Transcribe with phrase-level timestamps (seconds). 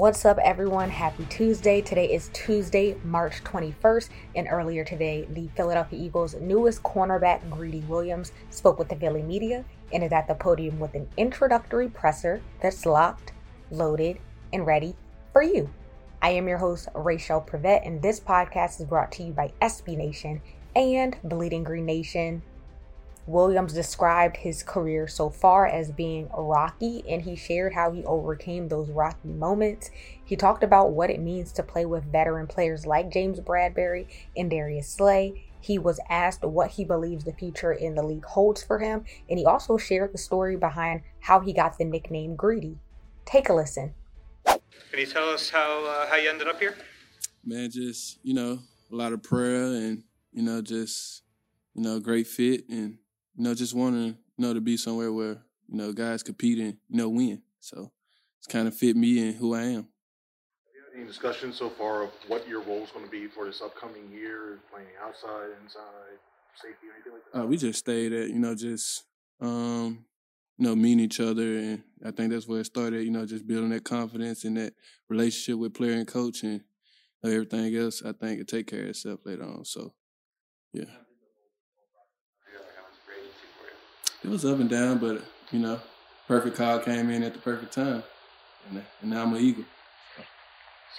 [0.00, 0.88] What's up, everyone?
[0.88, 1.82] Happy Tuesday.
[1.82, 8.32] Today is Tuesday, March 21st, and earlier today, the Philadelphia Eagles' newest cornerback, Greedy Williams,
[8.48, 12.86] spoke with the Philly media and is at the podium with an introductory presser that's
[12.86, 13.32] locked,
[13.70, 14.16] loaded,
[14.54, 14.96] and ready
[15.34, 15.68] for you.
[16.22, 19.98] I am your host, Rachel Prevet, and this podcast is brought to you by SB
[19.98, 20.40] Nation
[20.74, 22.40] and Bleeding Green Nation.
[23.30, 28.68] Williams described his career so far as being rocky, and he shared how he overcame
[28.68, 29.90] those rocky moments.
[30.24, 34.50] He talked about what it means to play with veteran players like James Bradberry and
[34.50, 35.46] Darius Slay.
[35.60, 39.38] He was asked what he believes the future in the league holds for him, and
[39.38, 42.78] he also shared the story behind how he got the nickname Greedy.
[43.26, 43.94] Take a listen.
[44.44, 46.74] Can you tell us how uh, how you ended up here?
[47.44, 48.58] Man, just you know,
[48.90, 51.22] a lot of prayer and you know, just
[51.74, 52.98] you know, a great fit and
[53.40, 56.76] you know, just wanting, you know, to be somewhere where, you know, guys compete and,
[56.90, 57.40] you know, win.
[57.58, 57.90] So
[58.38, 59.68] it's kind of fit me and who I am.
[59.70, 59.84] Have
[60.74, 63.46] you had any discussion so far of what your role is going to be for
[63.46, 66.18] this upcoming year, playing outside, inside,
[66.54, 67.40] safety, anything like that?
[67.40, 69.04] Uh, we just stayed at, you know, just,
[69.40, 70.04] um,
[70.58, 71.56] you know, meeting each other.
[71.60, 74.74] And I think that's where it started, you know, just building that confidence and that
[75.08, 76.60] relationship with player and coach and
[77.24, 79.64] everything else, I think it take care of itself later on.
[79.64, 79.94] So,
[80.74, 80.84] yeah.
[84.22, 85.80] It was up and down, but you know,
[86.28, 88.02] perfect call came in at the perfect time,
[88.68, 89.64] and, and now I'm an Eagle.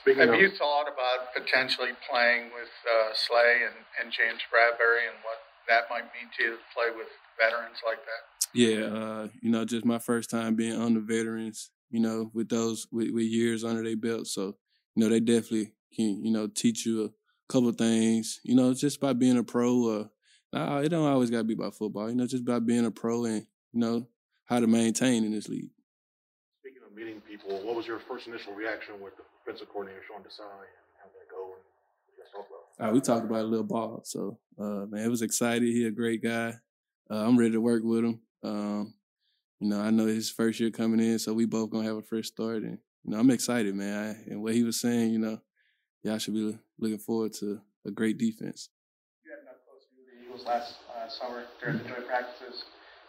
[0.01, 5.05] Speaking Have of, you thought about potentially playing with uh, Slay and, and James Bradberry
[5.07, 5.37] and what
[5.67, 7.07] that might mean to you to play with
[7.39, 8.49] veterans like that?
[8.53, 12.87] Yeah, uh, you know, just my first time being under veterans, you know, with those
[12.91, 14.27] with, with years under their belt.
[14.27, 14.55] So,
[14.95, 17.09] you know, they definitely can, you know, teach you a
[17.51, 20.09] couple of things, you know, just by being a pro or
[20.53, 22.09] uh, it don't always got to be about football.
[22.09, 24.07] You know, just about being a pro and you know
[24.45, 25.69] how to maintain in this league.
[26.59, 30.19] Speaking of meeting people, what was your first initial reaction with the defensive coordinator Sean
[30.19, 31.53] Desai and how did that go?
[31.53, 32.47] And what talk
[32.77, 32.89] about?
[32.89, 35.63] Uh, we talked about a little ball, so uh, man, it was excited.
[35.63, 36.53] He a great guy.
[37.09, 38.19] Uh, I'm ready to work with him.
[38.43, 38.93] Um,
[39.59, 42.01] you know, I know his first year coming in, so we both gonna have a
[42.01, 44.15] fresh start, and you know, I'm excited, man.
[44.27, 45.39] I, and what he was saying, you know,
[46.03, 48.69] y'all should be looking forward to a great defense
[50.45, 52.63] last uh, summer during the joint practices.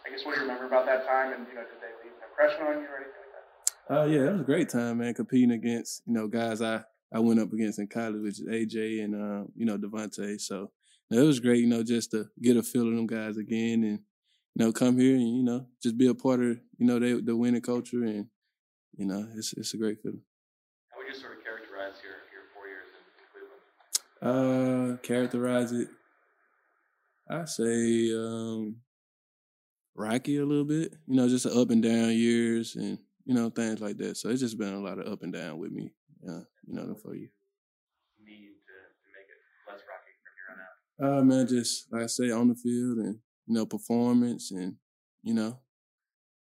[0.05, 2.13] I guess what do you remember about that time, and you know, did they leave
[2.17, 3.33] an impression on you or anything like
[3.87, 3.95] that?
[3.95, 5.13] Uh, yeah, it was a great time, man.
[5.13, 6.83] Competing against you know guys I
[7.13, 10.39] I went up against in college, which is AJ and uh, you know DeVonta.
[10.41, 10.71] So
[11.09, 13.37] you know, it was great, you know, just to get a feel of them guys
[13.37, 13.99] again, and
[14.55, 17.13] you know, come here and you know just be a part of you know they,
[17.13, 18.27] the winning culture, and
[18.97, 20.21] you know, it's it's a great feeling.
[20.91, 23.23] How would you sort of characterize your your four years in
[24.21, 24.95] Cleveland?
[24.95, 25.87] Uh, characterize it
[27.29, 28.77] I say um,
[29.95, 30.93] rocky a little bit.
[31.07, 34.17] You know, just up and down years and you know things like that.
[34.17, 35.93] So it's just been a lot of up and down with me.
[36.27, 37.29] Uh, you know, for you.
[38.25, 41.19] Need to, to make it less rocky from here on out.
[41.19, 44.75] Uh, man, just like I say, on the field and you know performance and
[45.21, 45.59] you know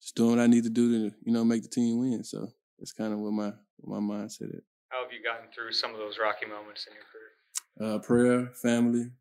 [0.02, 2.24] just doing what I need to do to you know make the team win.
[2.24, 2.48] So
[2.80, 4.64] that's kind of what my what my mindset is.
[4.90, 7.96] How have you gotten through some of those rocky moments in your career?
[7.96, 9.12] Uh, prayer, family,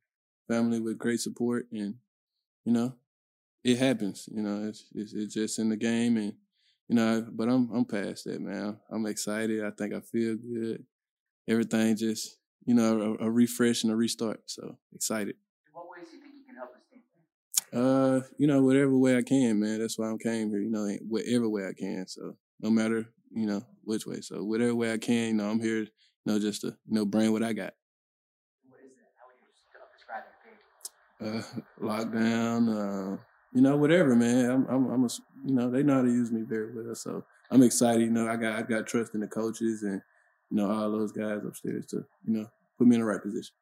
[0.49, 1.95] family with great support, and
[2.65, 2.95] you know,
[3.65, 4.29] it happens.
[4.33, 6.35] You know, it's it's, it's just in the game, and
[6.89, 8.79] you know, but I'm I'm past that, man.
[8.91, 9.65] I'm excited.
[9.65, 10.85] I think I feel good.
[11.49, 14.43] Everything just you know a, a refresh and a restart.
[14.47, 15.37] So excited.
[15.67, 16.73] In what ways do you think you can help?
[17.73, 19.81] Uh, you know, whatever way I can, man.
[19.81, 20.61] That's why I came here.
[20.61, 22.07] You know, whatever way I can.
[22.07, 24.21] So no matter you know which way.
[24.21, 25.81] So whatever way I can, you know, I'm here.
[25.81, 25.89] You
[26.33, 27.75] know, just to you know bring what I got.
[31.21, 31.43] Uh,
[31.83, 33.17] lockdown, uh,
[33.53, 34.51] you know, whatever, man.
[34.51, 35.09] I'm, I'm, I'm a,
[35.45, 36.95] you know, they know how to use me very well.
[36.95, 38.03] So I'm excited.
[38.03, 40.01] You know, I got, I got trust in the coaches and,
[40.51, 42.47] you know, all those guys upstairs to, you know,
[42.79, 43.55] put me in the right position.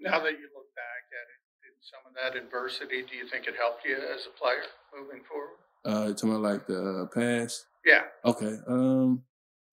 [0.00, 3.46] Now that you look back at it, did some of that adversity, do you think
[3.46, 4.62] it helped you as a player
[4.96, 5.56] moving forward?
[5.84, 7.66] Uh, talking about like the uh, past.
[7.84, 8.02] Yeah.
[8.24, 8.56] Okay.
[8.68, 9.24] Um,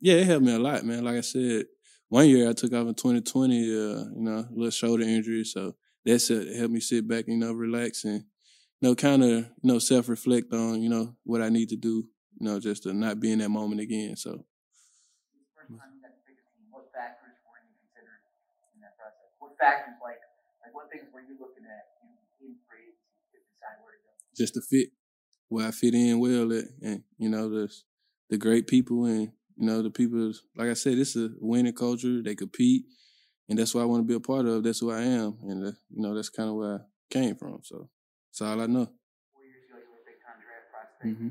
[0.01, 1.03] yeah, it helped me a lot, man.
[1.03, 1.65] Like I said,
[2.07, 5.43] one year I took off in 2020, uh, you know, a little shoulder injury.
[5.43, 8.23] So that's helped me sit back, you know, relax and,
[8.79, 11.75] you know, kind of, you know, self reflect on, you know, what I need to
[11.75, 12.07] do,
[12.39, 14.15] you know, just to not be in that moment again.
[14.15, 14.45] So.
[16.71, 18.23] What factors were you considering
[18.75, 19.29] in that process?
[19.39, 20.19] What factors, like,
[20.63, 22.95] like what things were you looking at in, in free
[23.31, 24.11] to decide where to go?
[24.35, 24.89] Just to fit
[25.49, 27.71] where I fit in well at, and you know, the
[28.29, 32.21] the great people and you know, the people, like I said, it's a winning culture.
[32.23, 32.85] They compete,
[33.49, 34.63] and that's what I want to be a part of.
[34.63, 36.79] That's who I am, and uh, you know, that's kind of where I
[37.09, 37.59] came from.
[37.63, 37.89] So
[38.29, 38.87] that's all I know.
[41.05, 41.29] Mm-hmm.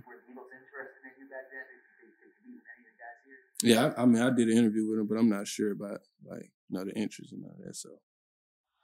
[3.62, 6.00] Yeah, I, I, mean, I did an interview with him, but I'm not sure about
[6.24, 7.76] like you know the interest and all that.
[7.76, 7.90] So,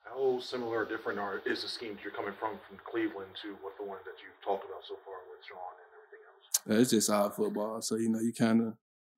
[0.05, 3.77] how similar or different are is the schemes you're coming from from Cleveland to what
[3.79, 6.79] the one that you've talked about so far with Sean and everything else?
[6.79, 8.75] Uh, it's just all football, so you know you kind of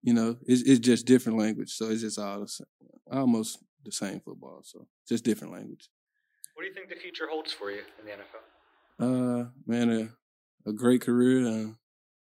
[0.06, 1.72] you know, it's, it's just different language.
[1.72, 2.66] So it's just all the same,
[3.10, 4.60] almost the same football.
[4.62, 5.88] So just different language.
[6.54, 8.42] What do you think the future holds for you in the NFL?
[8.98, 11.72] Uh, man, a, a great career, uh,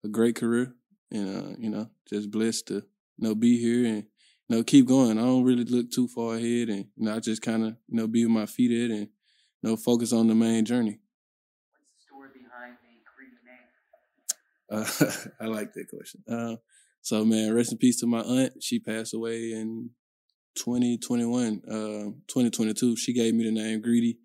[0.03, 0.73] a great career,
[1.11, 4.03] and uh, you know, just blessed to you know be here and
[4.47, 5.17] you know keep going.
[5.17, 7.97] I don't really look too far ahead, and you know, I just kind of you
[7.97, 10.99] know be with my feet at and you know focus on the main journey.
[11.71, 15.29] What's the story behind the Greedy name?
[15.39, 16.23] Uh, I like that question.
[16.29, 16.57] Uh,
[17.01, 18.61] so man, rest in peace to my aunt.
[18.61, 19.89] She passed away in
[20.59, 22.95] 2021, uh, 2022.
[22.95, 24.17] She gave me the name Greedy.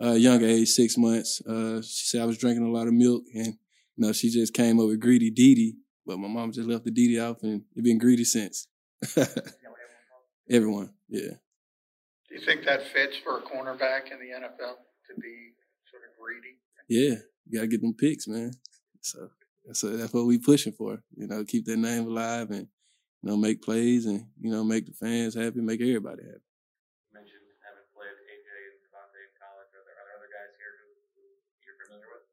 [0.00, 1.40] Uh, young age, six months.
[1.40, 4.54] Uh, she said I was drinking a lot of milk and, you know, she just
[4.54, 5.74] came up with Greedy Didi,
[6.06, 8.68] but my mom just left the Didi off and it's been Greedy since.
[10.50, 11.32] everyone, yeah.
[12.28, 14.76] Do you think that fits for a cornerback in the NFL
[15.08, 15.54] to be
[15.90, 16.58] sort of greedy?
[16.88, 18.52] Yeah, you gotta get them picks, man.
[19.00, 19.30] So
[19.66, 21.02] that's a, that's what we pushing for.
[21.16, 22.68] You know, keep that name alive and
[23.22, 26.44] you know make plays and you know make the fans happy, make everybody happy.
[26.44, 29.70] You mentioned having played AJ and in college.
[29.74, 30.88] Are there, are there other guys here who,
[31.18, 31.22] who
[31.66, 32.26] you're familiar with?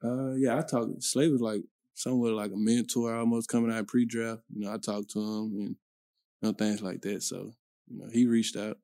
[0.00, 1.02] Uh, yeah, I talked.
[1.02, 1.62] Slay was like
[1.94, 4.42] somewhat like a mentor, almost coming out pre-draft.
[4.54, 5.76] You know, I talked to him and
[6.40, 7.22] you know things like that.
[7.22, 7.52] So
[7.88, 8.78] you know, he reached out.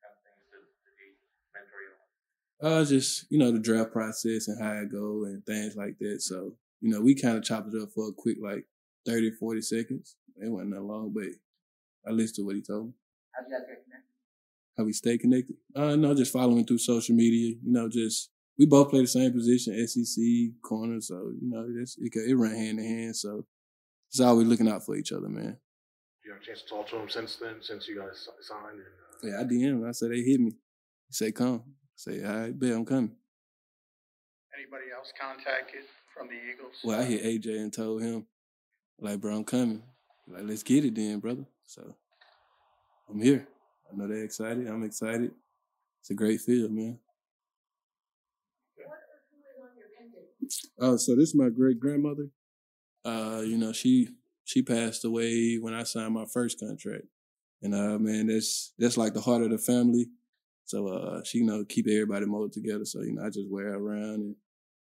[0.00, 1.10] Kind of things that he
[1.50, 2.80] mentored on.
[2.80, 6.22] Uh, just you know the draft process and how it go and things like that.
[6.22, 8.66] So you know, we kind of chopped it up for a quick like
[9.06, 10.16] 30, 40 seconds.
[10.42, 11.24] It wasn't that long, but
[12.06, 12.92] I listened to what he told me.
[13.34, 14.12] How'd you guys get connected?
[14.76, 15.56] How we stay connected?
[15.74, 17.54] Uh, no, just following through social media.
[17.62, 20.24] You know, just we both play the same position, SEC
[20.62, 21.00] corner.
[21.00, 23.16] So you know, it's, it it ran hand in hand.
[23.16, 23.46] So
[24.08, 25.58] it's always looking out for each other, man.
[26.24, 28.80] You have a chance to talk to him since then, since you guys signed.
[29.22, 29.38] And, uh...
[29.38, 29.88] Yeah, I DM him.
[29.88, 30.50] I said they hit me.
[30.50, 33.16] He said, "Come." I say, "All right, bet I'm coming."
[34.56, 35.84] Anybody else contacted
[36.14, 36.74] from the Eagles?
[36.84, 38.26] Well, I hit AJ and told him,
[38.98, 39.82] like, bro, I'm coming.
[40.26, 41.44] Like, let's get it then, brother.
[41.66, 41.94] So
[43.08, 43.46] I'm here.
[43.90, 44.66] I know they're excited.
[44.66, 45.32] I'm excited.
[46.00, 46.98] It's a great field, man.
[50.78, 52.28] Oh, so this is my great grandmother.
[53.04, 54.08] Uh, you know, she
[54.44, 57.04] she passed away when I signed my first contract.
[57.62, 60.08] And uh man, that's that's like the heart of the family.
[60.64, 62.84] So uh she you know keep everybody molded together.
[62.84, 64.36] So, you know, I just wear her around and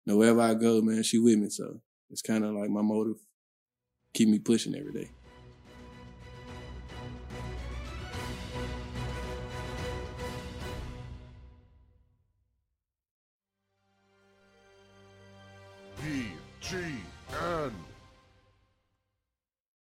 [0.10, 1.50] know, wherever I go, man, she with me.
[1.50, 3.18] So it's kind of like my motive,
[4.14, 5.10] keep me pushing every day.